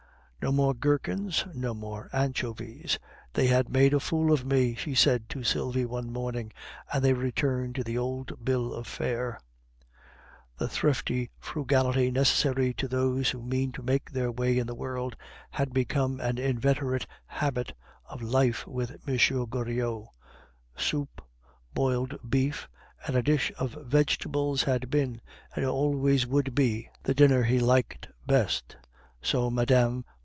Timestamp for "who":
13.29-13.43